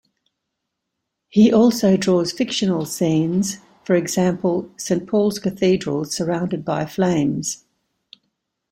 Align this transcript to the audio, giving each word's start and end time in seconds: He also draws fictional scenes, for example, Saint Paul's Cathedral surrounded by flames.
He 1.29 1.53
also 1.53 1.95
draws 1.95 2.31
fictional 2.31 2.87
scenes, 2.87 3.59
for 3.83 3.95
example, 3.95 4.71
Saint 4.75 5.05
Paul's 5.07 5.37
Cathedral 5.37 6.05
surrounded 6.05 6.65
by 6.65 6.87
flames. 6.87 7.65